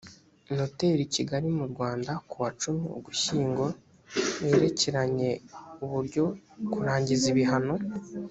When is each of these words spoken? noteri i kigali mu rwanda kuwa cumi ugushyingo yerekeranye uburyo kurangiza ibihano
noteri 0.57 1.01
i 1.07 1.11
kigali 1.15 1.47
mu 1.57 1.65
rwanda 1.71 2.11
kuwa 2.29 2.49
cumi 2.59 2.85
ugushyingo 2.97 3.65
yerekeranye 4.45 5.29
uburyo 5.83 6.23
kurangiza 6.73 7.25
ibihano 7.33 7.75